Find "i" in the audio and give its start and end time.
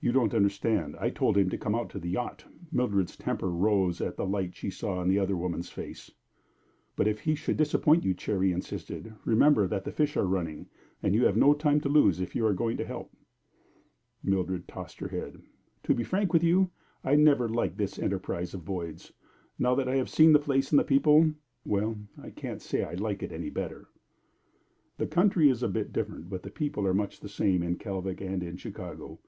1.00-1.10, 17.02-17.16, 19.88-19.96, 22.22-22.30, 22.90-22.94